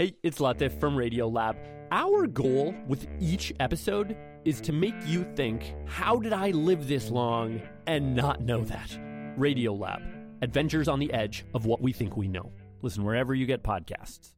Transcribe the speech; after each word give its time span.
Hey, 0.00 0.14
it's 0.22 0.38
Latif 0.38 0.80
from 0.80 0.96
Radiolab. 0.96 1.58
Our 1.90 2.26
goal 2.26 2.74
with 2.88 3.06
each 3.20 3.52
episode 3.60 4.16
is 4.46 4.58
to 4.62 4.72
make 4.72 4.94
you 5.04 5.30
think, 5.36 5.74
how 5.84 6.16
did 6.16 6.32
I 6.32 6.52
live 6.52 6.88
this 6.88 7.10
long 7.10 7.60
and 7.86 8.16
not 8.16 8.40
know 8.40 8.64
that? 8.64 8.98
Radiolab, 9.38 10.00
adventures 10.40 10.88
on 10.88 11.00
the 11.00 11.12
edge 11.12 11.44
of 11.52 11.66
what 11.66 11.82
we 11.82 11.92
think 11.92 12.16
we 12.16 12.28
know. 12.28 12.50
Listen 12.80 13.04
wherever 13.04 13.34
you 13.34 13.44
get 13.44 13.62
podcasts. 13.62 14.30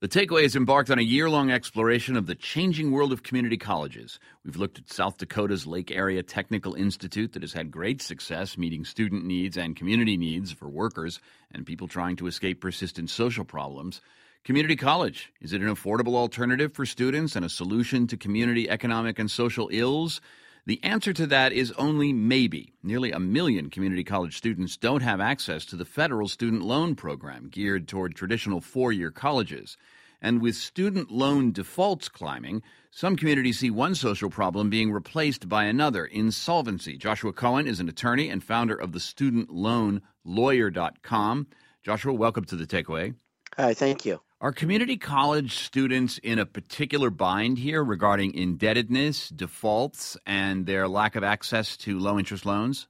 The 0.00 0.08
Takeaway 0.08 0.44
has 0.44 0.56
embarked 0.56 0.90
on 0.90 0.98
a 0.98 1.02
year 1.02 1.28
long 1.28 1.50
exploration 1.50 2.16
of 2.16 2.24
the 2.24 2.34
changing 2.34 2.90
world 2.90 3.12
of 3.12 3.22
community 3.22 3.58
colleges. 3.58 4.18
We've 4.42 4.56
looked 4.56 4.78
at 4.78 4.90
South 4.90 5.18
Dakota's 5.18 5.66
Lake 5.66 5.90
Area 5.90 6.22
Technical 6.22 6.72
Institute 6.72 7.34
that 7.34 7.42
has 7.42 7.52
had 7.52 7.70
great 7.70 8.00
success 8.00 8.56
meeting 8.56 8.86
student 8.86 9.26
needs 9.26 9.58
and 9.58 9.76
community 9.76 10.16
needs 10.16 10.50
for 10.50 10.70
workers 10.70 11.20
and 11.52 11.66
people 11.66 11.88
trying 11.88 12.16
to 12.16 12.26
escape 12.26 12.62
persistent 12.62 13.10
social 13.10 13.44
problems. 13.44 14.00
Community 14.44 14.76
college 14.76 15.32
is 15.40 15.54
it 15.54 15.62
an 15.62 15.74
affordable 15.74 16.16
alternative 16.16 16.74
for 16.74 16.84
students 16.84 17.34
and 17.34 17.46
a 17.46 17.48
solution 17.48 18.06
to 18.06 18.14
community 18.18 18.68
economic 18.68 19.18
and 19.18 19.30
social 19.30 19.70
ills? 19.72 20.20
The 20.66 20.84
answer 20.84 21.14
to 21.14 21.26
that 21.28 21.54
is 21.54 21.72
only 21.78 22.12
maybe. 22.12 22.74
Nearly 22.82 23.10
a 23.10 23.18
million 23.18 23.70
community 23.70 24.04
college 24.04 24.36
students 24.36 24.76
don't 24.76 25.00
have 25.00 25.18
access 25.18 25.64
to 25.66 25.76
the 25.76 25.86
federal 25.86 26.28
student 26.28 26.62
loan 26.62 26.94
program 26.94 27.48
geared 27.48 27.88
toward 27.88 28.16
traditional 28.16 28.60
four 28.60 28.92
year 28.92 29.10
colleges. 29.10 29.78
And 30.20 30.42
with 30.42 30.56
student 30.56 31.10
loan 31.10 31.50
defaults 31.50 32.10
climbing, 32.10 32.62
some 32.90 33.16
communities 33.16 33.60
see 33.60 33.70
one 33.70 33.94
social 33.94 34.28
problem 34.28 34.68
being 34.68 34.92
replaced 34.92 35.48
by 35.48 35.64
another 35.64 36.04
insolvency. 36.04 36.98
Joshua 36.98 37.32
Cohen 37.32 37.66
is 37.66 37.80
an 37.80 37.88
attorney 37.88 38.28
and 38.28 38.44
founder 38.44 38.74
of 38.76 38.92
the 38.92 39.00
student 39.00 39.48
loan 39.48 40.02
lawyer.com. 40.22 41.46
Joshua, 41.82 42.12
welcome 42.12 42.44
to 42.44 42.56
the 42.56 42.66
takeaway. 42.66 43.14
Hi, 43.56 43.72
thank 43.72 44.04
you. 44.04 44.20
Are 44.44 44.52
community 44.52 44.98
college 44.98 45.56
students 45.56 46.18
in 46.18 46.38
a 46.38 46.44
particular 46.44 47.08
bind 47.08 47.56
here 47.56 47.82
regarding 47.82 48.34
indebtedness, 48.34 49.30
defaults, 49.30 50.18
and 50.26 50.66
their 50.66 50.86
lack 50.86 51.16
of 51.16 51.24
access 51.24 51.78
to 51.78 51.98
low 51.98 52.18
interest 52.18 52.44
loans? 52.44 52.86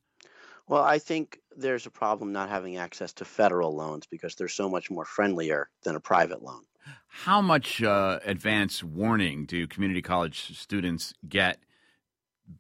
Well, 0.66 0.82
I 0.82 0.98
think 0.98 1.38
there's 1.56 1.86
a 1.86 1.90
problem 1.90 2.32
not 2.32 2.48
having 2.48 2.76
access 2.76 3.12
to 3.12 3.24
federal 3.24 3.72
loans 3.72 4.04
because 4.10 4.34
they're 4.34 4.48
so 4.48 4.68
much 4.68 4.90
more 4.90 5.04
friendlier 5.04 5.70
than 5.84 5.94
a 5.94 6.00
private 6.00 6.42
loan. 6.42 6.62
How 7.06 7.40
much 7.40 7.80
uh, 7.84 8.18
advance 8.24 8.82
warning 8.82 9.46
do 9.46 9.68
community 9.68 10.02
college 10.02 10.58
students 10.58 11.14
get 11.28 11.58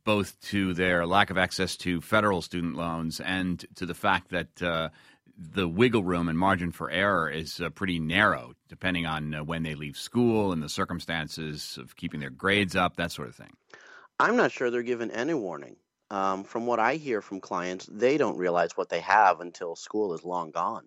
both 0.04 0.40
to 0.40 0.72
their 0.72 1.04
lack 1.04 1.30
of 1.30 1.36
access 1.36 1.76
to 1.78 2.00
federal 2.00 2.42
student 2.42 2.76
loans 2.76 3.20
and 3.20 3.66
to 3.74 3.86
the 3.86 3.94
fact 3.94 4.30
that 4.30 4.62
uh, 4.62 4.90
the 5.36 5.68
wiggle 5.68 6.04
room 6.04 6.28
and 6.28 6.38
margin 6.38 6.72
for 6.72 6.90
error 6.90 7.28
is 7.28 7.60
uh, 7.60 7.70
pretty 7.70 7.98
narrow, 7.98 8.52
depending 8.68 9.06
on 9.06 9.34
uh, 9.34 9.44
when 9.44 9.62
they 9.62 9.74
leave 9.74 9.96
school 9.96 10.52
and 10.52 10.62
the 10.62 10.68
circumstances 10.68 11.78
of 11.80 11.96
keeping 11.96 12.20
their 12.20 12.30
grades 12.30 12.76
up, 12.76 12.96
that 12.96 13.12
sort 13.12 13.28
of 13.28 13.34
thing. 13.34 13.52
I'm 14.18 14.36
not 14.36 14.52
sure 14.52 14.70
they're 14.70 14.82
given 14.82 15.10
any 15.10 15.34
warning. 15.34 15.76
Um, 16.10 16.44
from 16.44 16.66
what 16.66 16.78
I 16.78 16.94
hear 16.96 17.20
from 17.20 17.40
clients, 17.40 17.88
they 17.90 18.18
don't 18.18 18.36
realize 18.36 18.76
what 18.76 18.88
they 18.88 19.00
have 19.00 19.40
until 19.40 19.74
school 19.74 20.14
is 20.14 20.22
long 20.22 20.50
gone. 20.50 20.84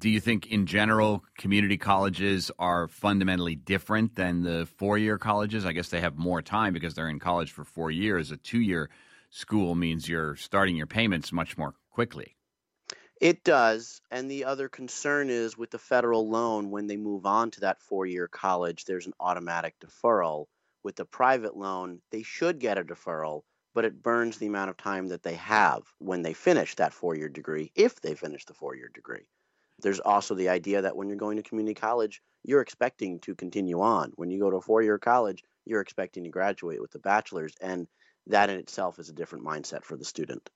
Do 0.00 0.08
you 0.08 0.20
think, 0.20 0.46
in 0.46 0.66
general, 0.66 1.24
community 1.36 1.76
colleges 1.76 2.50
are 2.58 2.88
fundamentally 2.88 3.56
different 3.56 4.14
than 4.14 4.42
the 4.42 4.66
four 4.76 4.96
year 4.96 5.18
colleges? 5.18 5.66
I 5.66 5.72
guess 5.72 5.88
they 5.88 6.00
have 6.00 6.16
more 6.16 6.40
time 6.40 6.72
because 6.72 6.94
they're 6.94 7.08
in 7.08 7.18
college 7.18 7.50
for 7.50 7.64
four 7.64 7.90
years. 7.90 8.30
A 8.30 8.36
two 8.36 8.60
year 8.60 8.90
school 9.30 9.74
means 9.74 10.08
you're 10.08 10.36
starting 10.36 10.76
your 10.76 10.86
payments 10.86 11.32
much 11.32 11.58
more 11.58 11.74
quickly. 11.90 12.37
It 13.20 13.42
does. 13.42 14.00
And 14.12 14.30
the 14.30 14.44
other 14.44 14.68
concern 14.68 15.28
is 15.28 15.58
with 15.58 15.70
the 15.70 15.78
federal 15.78 16.28
loan, 16.28 16.70
when 16.70 16.86
they 16.86 16.96
move 16.96 17.26
on 17.26 17.50
to 17.52 17.60
that 17.60 17.82
four 17.82 18.06
year 18.06 18.28
college, 18.28 18.84
there's 18.84 19.06
an 19.06 19.14
automatic 19.18 19.74
deferral. 19.80 20.46
With 20.84 20.94
the 20.94 21.04
private 21.04 21.56
loan, 21.56 22.00
they 22.12 22.22
should 22.22 22.60
get 22.60 22.78
a 22.78 22.84
deferral, 22.84 23.42
but 23.74 23.84
it 23.84 24.02
burns 24.02 24.38
the 24.38 24.46
amount 24.46 24.70
of 24.70 24.76
time 24.76 25.08
that 25.08 25.24
they 25.24 25.34
have 25.34 25.82
when 25.98 26.22
they 26.22 26.32
finish 26.32 26.76
that 26.76 26.94
four 26.94 27.16
year 27.16 27.28
degree, 27.28 27.72
if 27.74 28.00
they 28.00 28.14
finish 28.14 28.44
the 28.44 28.54
four 28.54 28.76
year 28.76 28.88
degree. 28.94 29.26
There's 29.80 30.00
also 30.00 30.36
the 30.36 30.50
idea 30.50 30.82
that 30.82 30.96
when 30.96 31.08
you're 31.08 31.16
going 31.16 31.36
to 31.38 31.42
community 31.42 31.74
college, 31.74 32.22
you're 32.44 32.60
expecting 32.60 33.18
to 33.20 33.34
continue 33.34 33.80
on. 33.80 34.12
When 34.14 34.30
you 34.30 34.38
go 34.38 34.50
to 34.50 34.56
a 34.58 34.60
four 34.60 34.82
year 34.82 34.98
college, 34.98 35.42
you're 35.64 35.80
expecting 35.80 36.22
to 36.24 36.30
graduate 36.30 36.80
with 36.80 36.94
a 36.94 37.00
bachelor's. 37.00 37.54
And 37.60 37.88
that 38.28 38.50
in 38.50 38.58
itself 38.58 39.00
is 39.00 39.08
a 39.08 39.14
different 39.14 39.44
mindset 39.44 39.82
for 39.82 39.96
the 39.96 40.04
student. 40.04 40.48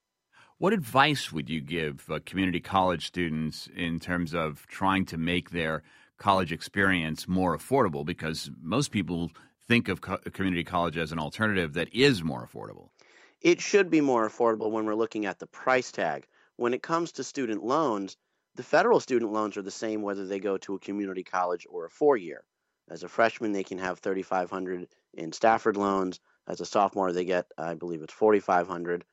What 0.62 0.72
advice 0.72 1.32
would 1.32 1.50
you 1.50 1.60
give 1.60 2.08
uh, 2.08 2.20
community 2.24 2.60
college 2.60 3.08
students 3.08 3.68
in 3.74 3.98
terms 3.98 4.32
of 4.32 4.64
trying 4.68 5.04
to 5.06 5.16
make 5.16 5.50
their 5.50 5.82
college 6.18 6.52
experience 6.52 7.26
more 7.26 7.58
affordable? 7.58 8.06
Because 8.06 8.48
most 8.62 8.92
people 8.92 9.32
think 9.66 9.88
of 9.88 10.02
co- 10.02 10.18
community 10.18 10.62
college 10.62 10.96
as 10.96 11.10
an 11.10 11.18
alternative 11.18 11.72
that 11.72 11.92
is 11.92 12.22
more 12.22 12.46
affordable. 12.46 12.90
It 13.40 13.60
should 13.60 13.90
be 13.90 14.00
more 14.00 14.28
affordable 14.28 14.70
when 14.70 14.86
we're 14.86 14.94
looking 14.94 15.26
at 15.26 15.40
the 15.40 15.48
price 15.48 15.90
tag. 15.90 16.28
When 16.54 16.74
it 16.74 16.82
comes 16.84 17.10
to 17.14 17.24
student 17.24 17.64
loans, 17.64 18.16
the 18.54 18.62
federal 18.62 19.00
student 19.00 19.32
loans 19.32 19.56
are 19.56 19.62
the 19.62 19.70
same 19.72 20.00
whether 20.00 20.28
they 20.28 20.38
go 20.38 20.58
to 20.58 20.76
a 20.76 20.78
community 20.78 21.24
college 21.24 21.66
or 21.68 21.86
a 21.86 21.90
four 21.90 22.16
year. 22.16 22.44
As 22.88 23.02
a 23.02 23.08
freshman, 23.08 23.50
they 23.50 23.64
can 23.64 23.78
have 23.78 23.98
3500 23.98 24.86
in 25.14 25.32
Stafford 25.32 25.76
loans. 25.76 26.20
As 26.46 26.60
a 26.60 26.64
sophomore, 26.64 27.12
they 27.12 27.24
get, 27.24 27.46
I 27.58 27.74
believe 27.74 28.02
it's 28.02 28.14
4500 28.14 29.04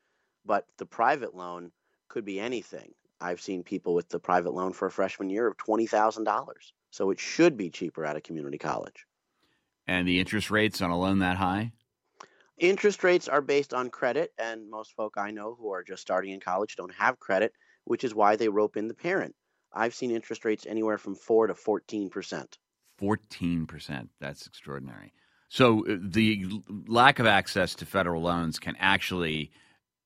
but 0.50 0.66
the 0.80 0.86
private 0.88 1.36
loan 1.36 1.72
could 2.08 2.26
be 2.26 2.40
anything. 2.40 2.92
I've 3.22 3.40
seen 3.40 3.62
people 3.62 3.94
with 3.94 4.10
the 4.10 4.18
private 4.18 4.52
loan 4.52 4.74
for 4.74 4.88
a 4.88 4.92
freshman 4.92 5.30
year 5.30 5.46
of 5.46 5.58
$20,000. 5.58 6.26
So 6.90 7.12
it 7.12 7.20
should 7.20 7.56
be 7.56 7.70
cheaper 7.70 8.04
at 8.04 8.16
a 8.16 8.22
community 8.22 8.58
college. 8.58 9.06
And 9.86 10.08
the 10.08 10.20
interest 10.20 10.50
rates 10.50 10.82
on 10.82 10.90
a 10.90 10.98
loan 10.98 11.20
that 11.20 11.38
high? 11.38 11.72
Interest 12.58 13.04
rates 13.04 13.28
are 13.28 13.42
based 13.42 13.76
on 13.76 13.92
credit, 13.92 14.34
and 14.40 14.72
most 14.72 14.96
folk 14.96 15.14
I 15.18 15.30
know 15.30 15.54
who 15.54 15.72
are 15.72 15.84
just 15.84 16.02
starting 16.02 16.32
in 16.32 16.40
college 16.40 16.76
don't 16.76 16.96
have 16.96 17.20
credit, 17.20 17.54
which 17.84 18.04
is 18.04 18.16
why 18.16 18.36
they 18.36 18.50
rope 18.50 18.76
in 18.76 18.88
the 18.88 18.96
parent. 18.96 19.36
I've 19.72 19.94
seen 19.94 20.10
interest 20.10 20.46
rates 20.46 20.66
anywhere 20.66 20.98
from 20.98 21.14
4 21.14 21.46
to 21.48 21.54
14%. 21.54 22.58
14%. 23.00 24.08
That's 24.20 24.48
extraordinary. 24.48 25.14
So 25.50 25.86
uh, 25.86 25.98
the 26.02 26.64
lack 26.88 27.20
of 27.20 27.28
access 27.28 27.76
to 27.76 27.86
federal 27.86 28.24
loans 28.24 28.58
can 28.58 28.76
actually 28.80 29.52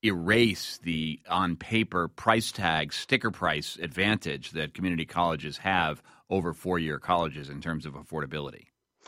erase 0.03 0.79
the 0.83 1.19
on 1.29 1.55
paper 1.55 2.07
price 2.07 2.51
tag 2.51 2.91
sticker 2.91 3.31
price 3.31 3.77
advantage 3.81 4.51
that 4.51 4.73
community 4.73 5.05
colleges 5.05 5.57
have 5.57 6.01
over 6.29 6.53
four 6.53 6.79
year 6.79 6.99
colleges 6.99 7.49
in 7.49 7.61
terms 7.61 7.85
of 7.85 7.93
affordability. 7.93 8.65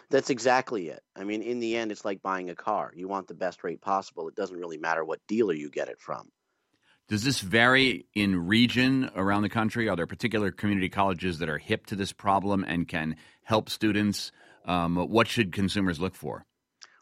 That's 0.09 0.29
exactly 0.29 0.89
it. 0.89 1.01
I 1.15 1.23
mean, 1.23 1.41
in 1.41 1.59
the 1.59 1.75
end, 1.75 1.91
it's 1.91 2.05
like 2.05 2.21
buying 2.21 2.49
a 2.49 2.55
car. 2.55 2.91
You 2.95 3.07
want 3.07 3.27
the 3.27 3.33
best 3.33 3.63
rate 3.63 3.81
possible. 3.81 4.27
It 4.27 4.35
doesn't 4.35 4.57
really 4.57 4.77
matter 4.77 5.03
what 5.03 5.19
dealer 5.27 5.53
you 5.53 5.69
get 5.69 5.89
it 5.89 5.99
from. 5.99 6.29
Does 7.07 7.23
this 7.23 7.39
vary 7.39 8.07
in 8.15 8.47
region 8.47 9.11
around 9.15 9.43
the 9.43 9.49
country? 9.49 9.89
Are 9.89 9.95
there 9.95 10.07
particular 10.07 10.51
community 10.51 10.89
colleges 10.89 11.39
that 11.39 11.49
are 11.49 11.57
hip 11.57 11.85
to 11.87 11.95
this 11.95 12.11
problem 12.11 12.63
and 12.63 12.87
can 12.87 13.15
help 13.43 13.69
students? 13.69 14.31
Um, 14.65 14.95
what 14.95 15.27
should 15.27 15.51
consumers 15.51 15.99
look 15.99 16.15
for? 16.15 16.45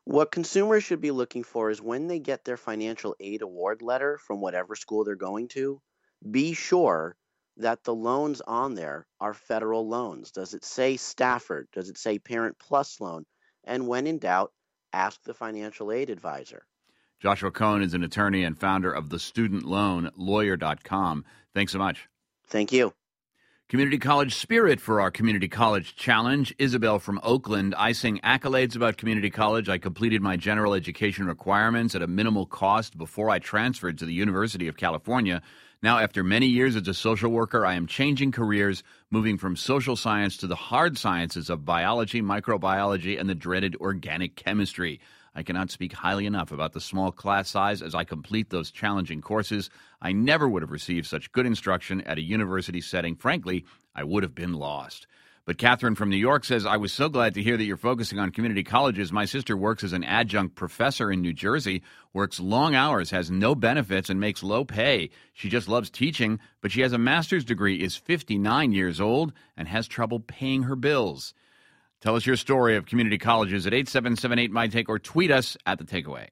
What 0.05 0.31
consumers 0.31 0.83
should 0.83 0.99
be 1.01 1.11
looking 1.11 1.43
for 1.43 1.69
is 1.69 1.81
when 1.81 2.07
they 2.07 2.19
get 2.19 2.43
their 2.43 2.57
financial 2.57 3.15
aid 3.19 3.41
award 3.41 3.81
letter 3.81 4.17
from 4.17 4.41
whatever 4.41 4.75
school 4.75 5.03
they're 5.03 5.15
going 5.15 5.47
to, 5.49 5.81
be 6.29 6.53
sure 6.53 7.15
that 7.57 7.83
the 7.83 7.93
loans 7.93 8.41
on 8.41 8.73
there 8.75 9.07
are 9.19 9.33
federal 9.33 9.87
loans. 9.87 10.31
Does 10.31 10.53
it 10.53 10.65
say 10.65 10.97
Stafford? 10.97 11.67
Does 11.71 11.89
it 11.89 11.97
say 11.97 12.19
Parent 12.19 12.57
Plus 12.59 12.99
loan? 12.99 13.25
And 13.63 13.87
when 13.87 14.07
in 14.07 14.19
doubt, 14.19 14.51
ask 14.91 15.21
the 15.23 15.33
financial 15.33 15.91
aid 15.91 16.09
advisor. 16.09 16.65
Joshua 17.21 17.51
Cohen 17.51 17.81
is 17.81 17.93
an 17.93 18.03
attorney 18.03 18.43
and 18.43 18.57
founder 18.57 18.91
of 18.91 19.09
the 19.09 19.19
student 19.19 19.63
loan 19.63 20.11
lawyer.com. 20.17 21.23
Thanks 21.53 21.71
so 21.71 21.79
much. 21.79 22.09
Thank 22.47 22.73
you. 22.73 22.93
Community 23.69 23.97
College 23.97 24.35
Spirit 24.35 24.79
for 24.79 25.01
our 25.01 25.09
Community 25.09 25.47
College 25.47 25.95
Challenge. 25.95 26.53
Isabel 26.59 26.99
from 26.99 27.19
Oakland. 27.23 27.73
I 27.75 27.93
sing 27.93 28.19
accolades 28.23 28.75
about 28.75 28.97
community 28.97 29.31
college. 29.31 29.67
I 29.67 29.79
completed 29.79 30.21
my 30.21 30.37
general 30.37 30.75
education 30.75 31.25
requirements 31.25 31.95
at 31.95 32.03
a 32.03 32.07
minimal 32.07 32.45
cost 32.45 32.97
before 32.97 33.31
I 33.31 33.39
transferred 33.39 33.97
to 33.97 34.05
the 34.05 34.13
University 34.13 34.67
of 34.67 34.77
California. 34.77 35.41
Now, 35.81 35.97
after 35.97 36.23
many 36.23 36.45
years 36.45 36.75
as 36.75 36.87
a 36.87 36.93
social 36.93 37.31
worker, 37.31 37.65
I 37.65 37.73
am 37.73 37.87
changing 37.87 38.31
careers, 38.31 38.83
moving 39.09 39.39
from 39.39 39.55
social 39.55 39.95
science 39.95 40.37
to 40.37 40.47
the 40.47 40.55
hard 40.55 40.97
sciences 40.97 41.49
of 41.49 41.65
biology, 41.65 42.21
microbiology, 42.21 43.19
and 43.19 43.27
the 43.27 43.33
dreaded 43.33 43.75
organic 43.77 44.35
chemistry. 44.35 44.99
I 45.35 45.43
cannot 45.43 45.71
speak 45.71 45.93
highly 45.93 46.25
enough 46.25 46.51
about 46.51 46.73
the 46.73 46.81
small 46.81 47.11
class 47.11 47.49
size 47.49 47.81
as 47.81 47.95
I 47.95 48.03
complete 48.03 48.49
those 48.49 48.71
challenging 48.71 49.21
courses. 49.21 49.69
I 50.01 50.11
never 50.11 50.47
would 50.47 50.61
have 50.61 50.71
received 50.71 51.07
such 51.07 51.31
good 51.31 51.45
instruction 51.45 52.01
at 52.01 52.17
a 52.19 52.21
university 52.21 52.81
setting. 52.81 53.15
Frankly, 53.15 53.65
I 53.95 54.03
would 54.03 54.23
have 54.23 54.35
been 54.35 54.53
lost. 54.53 55.07
But 55.45 55.57
Catherine 55.57 55.95
from 55.95 56.09
New 56.09 56.15
York 56.15 56.45
says, 56.45 56.65
I 56.65 56.77
was 56.77 56.93
so 56.93 57.09
glad 57.09 57.33
to 57.33 57.43
hear 57.43 57.57
that 57.57 57.65
you're 57.65 57.75
focusing 57.75 58.17
on 58.17 58.31
community 58.31 58.63
colleges. 58.63 59.11
My 59.11 59.25
sister 59.25 59.57
works 59.57 59.83
as 59.83 59.91
an 59.91 60.05
adjunct 60.05 60.55
professor 60.55 61.11
in 61.11 61.21
New 61.21 61.33
Jersey, 61.33 61.81
works 62.13 62.39
long 62.39 62.75
hours, 62.75 63.11
has 63.11 63.29
no 63.29 63.53
benefits, 63.53 64.09
and 64.09 64.21
makes 64.21 64.41
low 64.41 64.63
pay. 64.63 65.09
She 65.33 65.49
just 65.49 65.67
loves 65.67 65.89
teaching, 65.89 66.39
but 66.61 66.71
she 66.71 66.79
has 66.79 66.93
a 66.93 66.97
master's 66.97 67.43
degree, 67.43 67.81
is 67.83 67.97
59 67.97 68.71
years 68.71 69.01
old, 69.01 69.33
and 69.57 69.67
has 69.67 69.85
trouble 69.85 70.21
paying 70.21 70.63
her 70.63 70.77
bills. 70.77 71.33
Tell 72.03 72.17
us 72.17 72.25
your 72.25 72.35
story 72.35 72.75
of 72.75 72.85
community 72.85 73.17
colleges 73.17 73.65
at 73.65 73.73
8778 73.73 74.51
My 74.51 74.67
Take 74.67 74.89
or 74.89 74.99
tweet 74.99 75.31
us 75.31 75.55
at 75.65 75.77
The 75.77 75.85
Takeaway. 75.85 76.27